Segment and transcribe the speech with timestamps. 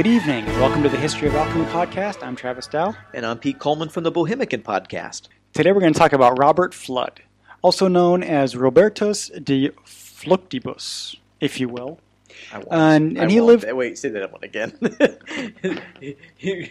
[0.00, 2.22] Good evening, and welcome to the History of Alchemy podcast.
[2.26, 2.94] I'm Travis Dow.
[3.12, 5.28] And I'm Pete Coleman from the Bohemicon podcast.
[5.52, 7.18] Today we're going to talk about Robert Fludd,
[7.60, 12.00] also known as Robertus de Fluctibus, if you will.
[12.50, 12.72] I won't.
[12.72, 13.62] And- and I he won't.
[13.62, 14.72] lived- Wait, say that one again.
[16.00, 16.66] you, you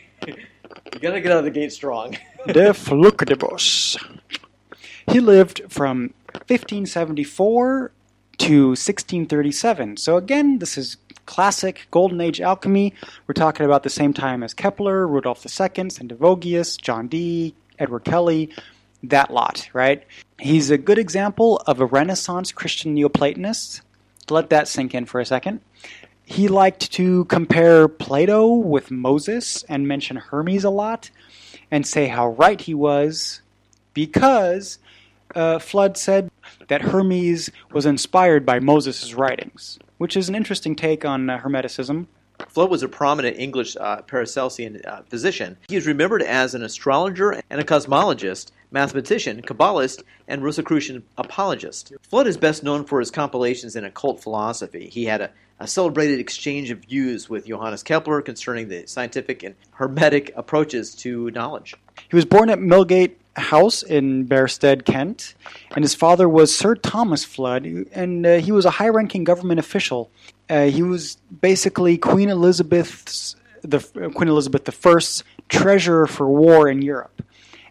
[0.99, 2.13] gotta get out of the gate strong.
[2.47, 3.95] de Fluctibus.
[5.07, 6.15] He lived from
[6.47, 7.91] 1574
[8.39, 9.97] to 1637.
[9.97, 10.97] So again, this is
[11.29, 12.91] classic Golden Age alchemy.
[13.27, 18.49] We're talking about the same time as Kepler, Rudolf II, Sendivogius, John Dee, Edward Kelly,
[19.03, 20.03] that lot, right?
[20.39, 23.81] He's a good example of a Renaissance Christian Neoplatonist.
[24.31, 25.61] Let that sink in for a second.
[26.25, 31.11] He liked to compare Plato with Moses and mention Hermes a lot
[31.69, 33.41] and say how right he was
[33.93, 34.79] because
[35.35, 36.31] uh, Fludd said
[36.69, 42.07] that Hermes was inspired by Moses' writings, which is an interesting take on uh, Hermeticism.
[42.39, 45.57] Fludd was a prominent English uh, Paracelsian uh, physician.
[45.67, 51.91] He is remembered as an astrologer and a cosmologist, mathematician, Kabbalist, and Rosicrucian apologist.
[52.11, 54.87] Fludd is best known for his compilations in occult philosophy.
[54.87, 59.53] He had a, a celebrated exchange of views with Johannes Kepler concerning the scientific and
[59.71, 61.75] hermetic approaches to knowledge.
[62.09, 65.35] He was born at Milgate House in Bearsted, Kent,
[65.75, 70.11] and his father was Sir Thomas Fludd, and uh, he was a high-ranking government official.
[70.49, 73.79] Uh, he was basically Queen Elizabeth's the
[74.15, 77.21] Queen Elizabeth I's treasurer for war in Europe,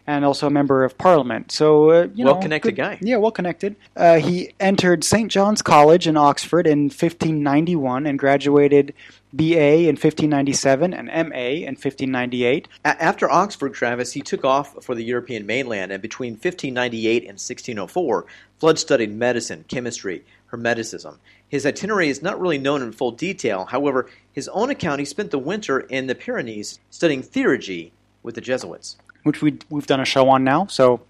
[0.09, 1.51] and also a member of Parliament.
[1.51, 2.97] So, uh, you know, Well-connected good- guy.
[2.99, 3.75] Yeah, well connected.
[3.95, 5.31] Uh, he entered St.
[5.31, 8.93] John's College in Oxford in 1591 and graduated
[9.31, 12.67] BA in 1597 and MA in 1598.
[12.83, 17.39] A- After Oxford, Travis, he took off for the European mainland, and between 1598 and
[17.39, 18.25] 1604,
[18.59, 21.17] Fludd studied medicine, chemistry, hermeticism.
[21.47, 23.65] His itinerary is not really known in full detail.
[23.69, 27.91] However, his own account, he spent the winter in the Pyrenees studying theurgy
[28.23, 28.97] with the Jesuits.
[29.23, 30.67] Which we we've done a show on now.
[30.67, 31.01] So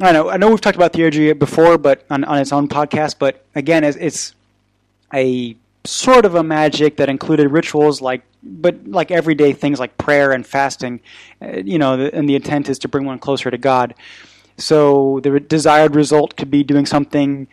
[0.00, 3.16] I know I know we've talked about theurgy before, but on, on its own podcast.
[3.18, 4.34] But again, it's, it's
[5.12, 10.32] a sort of a magic that included rituals like, but like everyday things like prayer
[10.32, 11.00] and fasting.
[11.40, 13.94] Uh, you know, and the intent is to bring one closer to God.
[14.56, 17.48] So the desired result could be doing something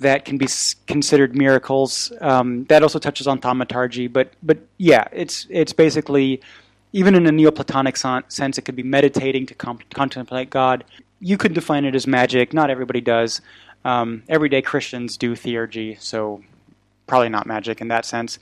[0.00, 0.46] that can be
[0.86, 2.12] considered miracles.
[2.20, 6.40] Um, that also touches on thaumaturgy, but but yeah, it's it's basically
[6.92, 10.84] even in a Neoplatonic sense, it could be meditating to com- contemplate God.
[11.20, 12.52] You could define it as magic.
[12.52, 13.40] Not everybody does.
[13.84, 16.42] Um, everyday Christians do theurgy, so
[17.06, 18.38] probably not magic in that sense.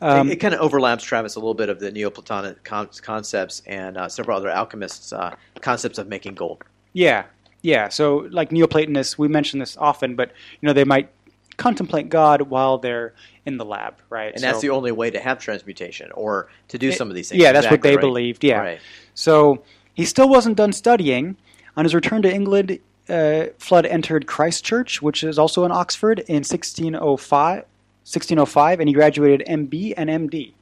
[0.00, 3.62] Um, it, it kind of overlaps, Travis, a little bit of the Neoplatonic con- concepts
[3.66, 6.62] and uh, several other alchemists' uh, concepts of making gold.
[6.92, 7.24] Yeah,
[7.62, 7.88] yeah.
[7.88, 11.10] So, like Neoplatonists, we mention this often, but you know they might
[11.58, 13.14] contemplate God while they're
[13.44, 14.32] in the lab, right?
[14.32, 17.42] And that's the only way to have transmutation or to do some of these things.
[17.42, 18.00] Yeah, that's what they right.
[18.00, 18.42] believed.
[18.42, 18.60] Yeah.
[18.60, 18.80] Right.
[19.14, 21.36] So he still wasn't done studying.
[21.76, 26.20] On his return to England, uh, Fludd entered Christ Church, which is also in Oxford,
[26.20, 27.64] in 1605,
[28.08, 30.54] 1605 and he graduated MB and MD.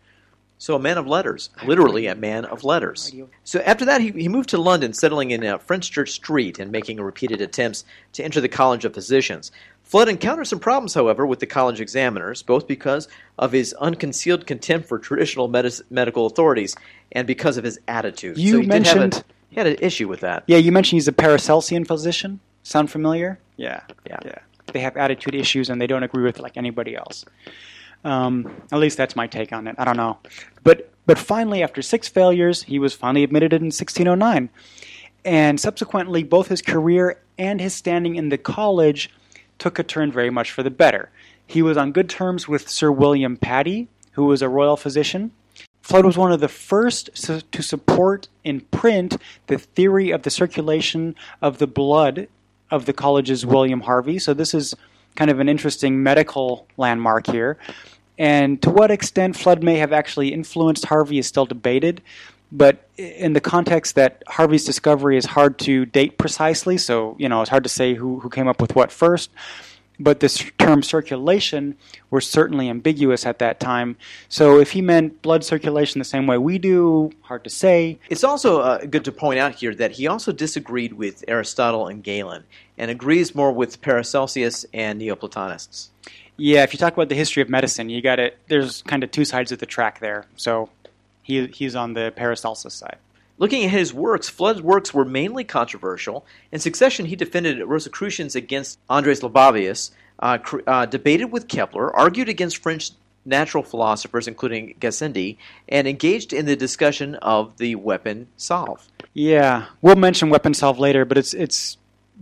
[0.58, 3.12] So a man of letters, literally a man of letters.
[3.44, 6.98] So after that, he, he moved to London, settling in uh, Fenchurch Street and making
[6.98, 7.84] repeated attempts
[8.14, 9.52] to enter the College of Physicians.
[9.90, 13.06] Fludd encountered some problems, however, with the college examiners, both because
[13.38, 16.74] of his unconcealed contempt for traditional medis- medical authorities
[17.12, 18.38] and because of his attitude.
[18.38, 20.42] You so he did have mentioned- a, he had an issue with that.
[20.46, 22.40] Yeah, you mentioned he's a Paracelsian physician.
[22.62, 23.38] Sound familiar?
[23.56, 24.18] Yeah, Yeah.
[24.24, 24.38] yeah.
[24.72, 27.24] They have attitude issues and they don't agree with like anybody else.
[28.06, 29.74] Um, at least that's my take on it.
[29.78, 30.18] I don't know,
[30.62, 34.48] but but finally, after six failures, he was finally admitted in 1609,
[35.24, 39.10] and subsequently, both his career and his standing in the college
[39.58, 41.10] took a turn very much for the better.
[41.46, 45.32] He was on good terms with Sir William Paddy, who was a royal physician.
[45.82, 47.10] Fludd was one of the first
[47.52, 49.16] to support in print
[49.46, 52.26] the theory of the circulation of the blood
[52.70, 54.18] of the college's William Harvey.
[54.18, 54.74] So this is
[55.14, 57.56] kind of an interesting medical landmark here.
[58.18, 62.02] And to what extent Fludd may have actually influenced Harvey is still debated,
[62.50, 67.40] but in the context that Harvey's discovery is hard to date precisely, so you know
[67.40, 69.30] it's hard to say who, who came up with what first.
[69.98, 71.76] But this term circulation
[72.10, 73.96] was certainly ambiguous at that time.
[74.28, 77.98] So if he meant blood circulation the same way we do, hard to say.
[78.10, 82.04] It's also uh, good to point out here that he also disagreed with Aristotle and
[82.04, 82.44] Galen
[82.76, 85.90] and agrees more with Paracelsus and Neoplatonists.
[86.36, 88.38] Yeah, if you talk about the history of medicine, you got it.
[88.48, 90.26] There's kind of two sides of the track there.
[90.36, 90.68] So
[91.22, 92.98] he he's on the Paracelsus side.
[93.38, 96.24] Looking at his works, Fludd's works were mainly controversial.
[96.52, 99.90] In succession, he defended Rosicrucians against Andres Libavius,
[100.20, 102.92] uh, cr- uh, debated with Kepler, argued against French
[103.26, 105.36] natural philosophers, including Gassendi,
[105.68, 108.86] and engaged in the discussion of the weapon salve.
[109.12, 111.76] Yeah, we'll mention weapon salve later, but it's it's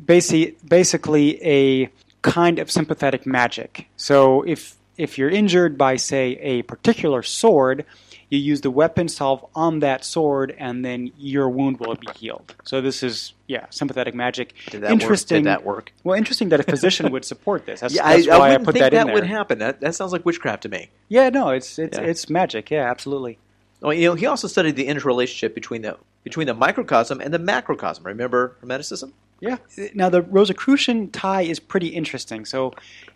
[0.04, 1.90] basi- basically a
[2.24, 3.86] kind of sympathetic magic.
[3.96, 7.84] So if if you're injured by say a particular sword,
[8.30, 12.54] you use the weapon salve on that sword, and then your wound will be healed.
[12.64, 14.54] So this is yeah, sympathetic magic.
[14.70, 15.44] Did that interesting.
[15.44, 15.44] Work?
[15.44, 15.92] Did that work?
[16.04, 17.80] Well, interesting that a physician would support this.
[17.80, 19.14] That's, yeah, that's I, why I, I, put think that, that in there.
[19.14, 19.58] would happen.
[19.58, 20.88] That, that sounds like witchcraft to me.
[21.08, 22.04] Yeah, no, it's it's Yeah.
[22.04, 22.70] it's magic.
[22.70, 23.38] Yeah, absolutely.
[23.80, 27.38] Well, you know, he also studied the interrelationship between the between the microcosm and the
[27.38, 28.04] macrocosm.
[28.04, 29.12] Remember Hermeticism?
[29.48, 29.56] Yeah.
[29.94, 32.44] Now the Rosicrucian tie is pretty interesting.
[32.44, 32.72] So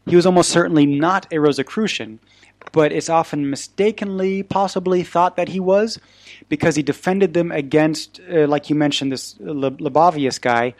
[0.06, 2.18] he was almost certainly not a Rosicrucian,
[2.72, 5.98] but it's often mistakenly, possibly thought that he was,
[6.48, 10.74] because he defended them against, uh, like you mentioned, this Libavius guy.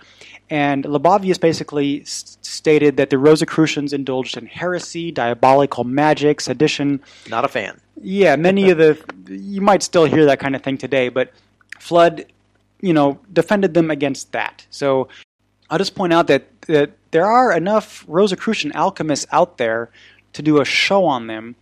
[0.51, 7.45] And Libavius basically s- stated that the Rosicrucians indulged in heresy, diabolical magic, sedition, Not
[7.45, 7.81] a fan.
[8.03, 8.99] yeah, many of the
[9.29, 11.33] you might still hear that kind of thing today, but
[11.79, 12.25] Fludd,
[12.81, 14.67] you know, defended them against that.
[14.71, 15.09] So
[15.71, 19.91] I'll just point out that that there are enough Rosicrucian alchemists out there
[20.35, 21.57] to do a show on them.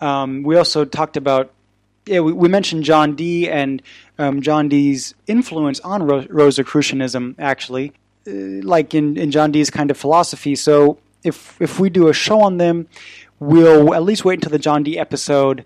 [0.00, 1.52] Um, we also talked about
[2.08, 3.82] yeah, we, we mentioned John Dee and
[4.18, 7.92] um, John Dee's influence on Ro- Rosicrucianism, actually,
[8.26, 10.56] uh, like in, in John Dee's kind of philosophy.
[10.56, 12.88] So if if we do a show on them,
[13.38, 15.64] we'll at least wait until the John Dee episode,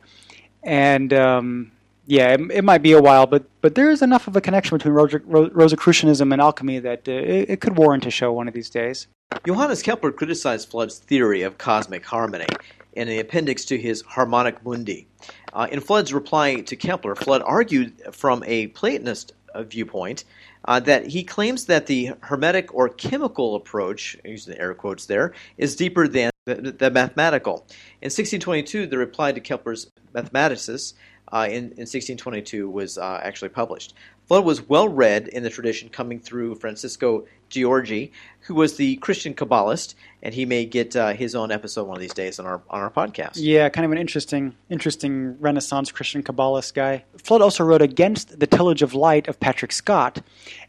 [0.63, 1.73] and um,
[2.07, 4.77] yeah, it, it might be a while, but but there is enough of a connection
[4.77, 8.55] between Ro- Rosicrucianism and alchemy that uh, it, it could warrant a show one of
[8.55, 9.07] these days.
[9.47, 12.47] Johannes Kepler criticized Fludd's theory of cosmic harmony
[12.93, 15.07] in the appendix to his Harmonices Mundi.
[15.53, 20.25] Uh, in Fludd's reply to Kepler, Fludd argued from a Platonist uh, viewpoint
[20.67, 25.33] uh, that he claims that the Hermetic or chemical approach, using the air quotes there,
[25.57, 27.67] is deeper than the, the mathematical.
[28.01, 30.95] In 1622, the reply to Kepler's Mathematicus
[31.33, 33.95] uh, in, in 1622 was uh, actually published.
[34.31, 39.35] Fludd was well read in the tradition coming through Francisco Giorgi, who was the Christian
[39.35, 42.63] Kabbalist, and he may get uh, his own episode one of these days on our
[42.71, 43.33] on our podcast.
[43.35, 47.05] Yeah, kind of an interesting, interesting Renaissance Christian Kabbalist guy.
[47.19, 50.23] Fludd also wrote against the tillage of light of Patrick Scott,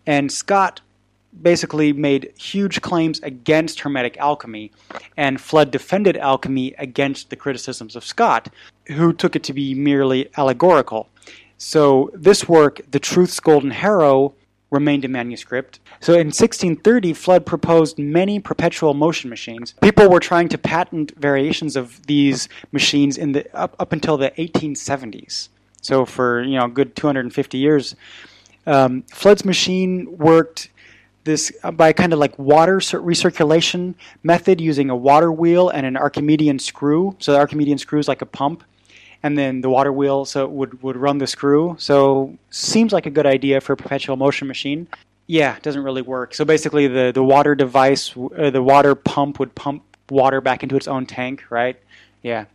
[0.06, 0.82] and Scott
[1.42, 4.72] basically made huge claims against Hermetic alchemy,
[5.18, 8.50] and Fludd defended alchemy against the criticisms of Scott,
[8.88, 11.10] who took it to be merely allegorical.
[11.58, 14.34] So this work, The Truth's Golden Harrow,
[14.74, 15.80] remained a manuscript.
[16.00, 19.76] So in 1630, Fludd proposed many perpetual motion machines.
[19.82, 24.32] People were trying to patent variations of these machines in the up, up until the
[24.32, 25.50] 1870s.
[25.82, 27.96] So for you know a good 250 years,
[28.66, 30.70] um, Fludd's machine worked
[31.24, 35.96] this uh, by kind of like water recirculation method using a water wheel and an
[35.96, 37.16] Archimedean screw.
[37.20, 38.64] So the Archimedean screw is like a pump,
[39.24, 41.76] and then the water wheel so it would would run the screw.
[41.80, 44.88] So seems like a good idea for a perpetual motion machine.
[45.26, 46.36] Yeah, it doesn't really work.
[46.36, 50.76] So basically, the the water device, uh, the water pump would pump water back into
[50.76, 51.80] its own tank, right?
[52.22, 52.46] Yeah,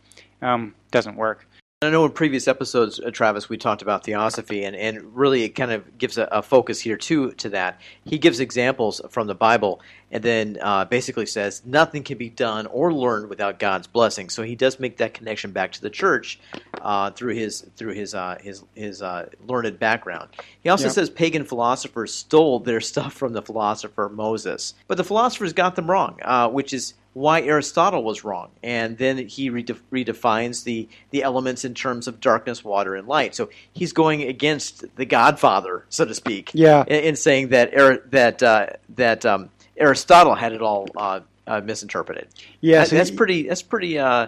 [0.41, 1.47] um, doesn't work.
[1.81, 5.51] I know in previous episodes, uh, Travis, we talked about theosophy, and, and really it
[5.51, 7.79] kind of gives a, a focus here too to that.
[8.03, 9.79] He gives examples from the Bible,
[10.11, 14.29] and then uh, basically says nothing can be done or learned without God's blessing.
[14.29, 16.37] So he does make that connection back to the church
[16.81, 20.31] uh, through his through his uh, his his uh, learned background.
[20.61, 25.53] He also says pagan philosophers stole their stuff from the philosopher Moses, but the philosophers
[25.53, 30.63] got them wrong, uh, which is why Aristotle was wrong, and then he redef- redefines
[30.63, 33.35] the the elements in terms of darkness, water, and light.
[33.35, 36.83] So he's going against the Godfather, so to speak, Yeah.
[36.87, 41.61] in, in saying that Ar- that uh, that um, Aristotle had it all uh, uh,
[41.61, 42.27] misinterpreted.
[42.61, 43.47] Yeah, That- so that's he- pretty.
[43.49, 43.99] That's pretty.
[43.99, 44.27] Uh,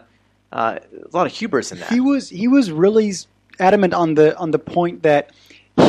[0.51, 0.79] uh,
[1.11, 1.89] a lot of hubris in that.
[1.93, 3.13] He was he was really
[3.57, 5.31] adamant on the on the point that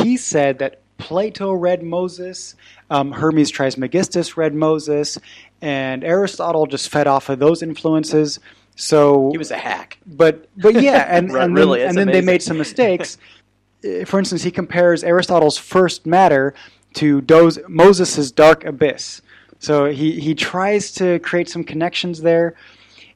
[0.01, 2.55] he said that Plato read Moses,
[2.89, 5.17] um, Hermes Trismegistus read Moses,
[5.63, 8.41] and Aristotle just fed off of those influences.
[8.75, 9.97] So he was a hack.
[10.05, 13.17] but but yeah, and, Right, and really, then, and then they made some mistakes.
[13.85, 16.53] uh, for instance, he compares Aristotle's first matter
[16.95, 19.21] to Doze, Moses' dark abyss.
[19.59, 22.55] So he, he tries to create some connections there,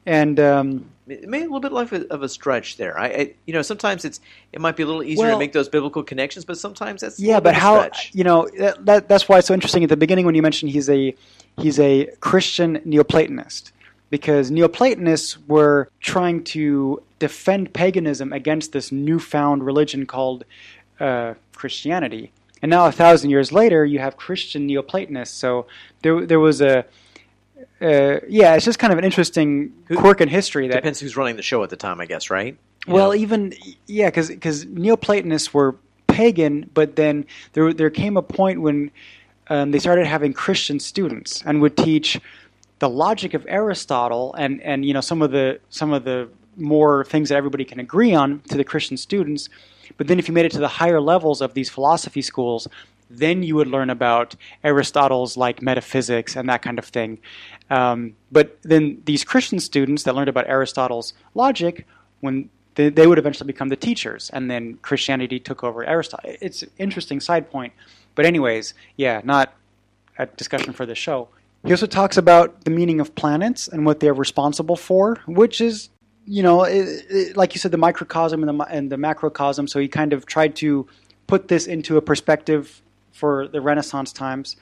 [0.06, 2.98] and um, it made a little bit like a, of a stretch there.
[2.98, 4.20] I, I, you know, sometimes it's
[4.52, 7.18] it might be a little easier Well- to make those biblical connections, but sometimes that's
[7.18, 8.10] yeah, but bit of a how stretch.
[8.14, 10.72] you know that, that that's why it's so interesting at the beginning when you mentioned
[10.72, 11.14] he's a
[11.58, 13.72] he's a Christian Neoplatonist
[14.10, 20.44] because Neoplatonists were trying to defend paganism against this newfound religion called
[21.00, 25.36] uh, Christianity, and now a thousand years later you have Christian Neoplatonists.
[25.36, 25.66] So
[26.02, 26.84] there there was a
[27.80, 31.36] uh, yeah, it's just kind of an interesting quirk in history that Depends who's running
[31.36, 32.56] the show at the time, I guess, right?
[32.86, 33.14] You well, know?
[33.14, 33.54] even
[33.86, 35.76] yeah, because because Neoplatonists were
[36.08, 38.90] pagan, but then there there came a point when
[39.48, 42.20] um, they started having Christian students and would teach
[42.80, 47.04] the logic of Aristotle and and you know some of the some of the more
[47.04, 49.48] things that everybody can agree on to the Christian students.
[49.96, 52.66] But then if you made it to the higher levels of these philosophy schools,
[53.10, 57.18] then you would learn about Aristotle's like metaphysics and that kind of thing.
[57.70, 61.86] Um, but then these Christian students that learned about Aristotle's logic,
[62.20, 66.30] when they, they would eventually become the teachers, and then Christianity took over Aristotle.
[66.40, 67.72] It's an interesting side point.
[68.14, 69.54] But anyways, yeah, not
[70.18, 71.28] a discussion for this show.
[71.64, 75.90] He also talks about the meaning of planets and what they're responsible for, which is,
[76.24, 79.66] you know, it, it, like you said, the microcosm and the, and the macrocosm.
[79.66, 80.86] So he kind of tried to
[81.26, 82.80] put this into a perspective
[83.18, 84.56] for the Renaissance times.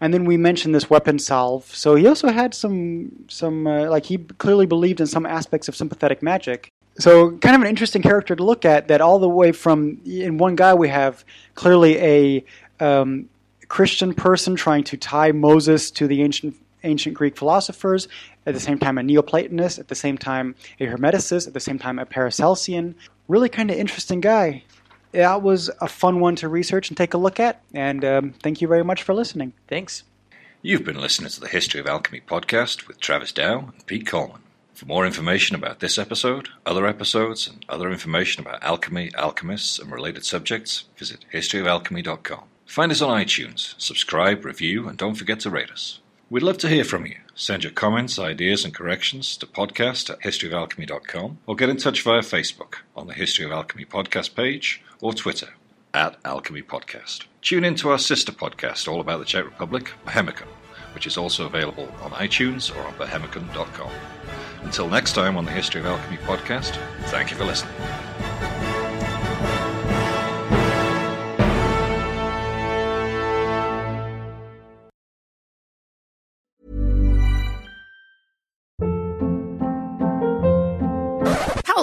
[0.00, 1.64] And then we mentioned this weapon salve.
[1.74, 5.76] So he also had some some uh, like he clearly believed in some aspects of
[5.76, 6.68] sympathetic magic.
[6.98, 8.88] So kind of an interesting character to look at.
[8.88, 11.24] That all the way from in one guy we have
[11.54, 12.44] clearly a
[12.80, 13.28] um,
[13.68, 18.08] Christian person trying to tie Moses to the ancient ancient Greek philosophers.
[18.44, 19.78] At the same time, a Neoplatonist.
[19.78, 21.46] At the same time, a Hermeticist.
[21.46, 22.94] At the same time, a Paracelsian.
[23.28, 24.62] Really kind of interesting guy.
[25.16, 27.62] That was a fun one to research and take a look at.
[27.72, 29.54] And um, thank you very much for listening.
[29.66, 30.02] Thanks.
[30.60, 34.42] You've been listening to the History of Alchemy podcast with Travis Dow and Pete Coleman.
[34.74, 39.90] For more information about this episode, other episodes, and other information about alchemy, alchemists, and
[39.90, 42.42] related subjects, visit historyofalchemy.com.
[42.66, 46.00] Find us on iTunes, subscribe, review, and don't forget to rate us.
[46.28, 47.16] We'd love to hear from you.
[47.38, 52.20] Send your comments, ideas, and corrections to podcast at historyofalchemy.com or get in touch via
[52.20, 55.50] Facebook on the History of Alchemy podcast page or Twitter
[55.92, 57.26] at Alchemy Podcast.
[57.42, 60.48] Tune in to our sister podcast all about the Czech Republic, Bohemicon,
[60.94, 63.90] which is also available on iTunes or on bohemicon.com.
[64.62, 66.74] Until next time on the History of Alchemy podcast,
[67.04, 67.74] thank you for listening.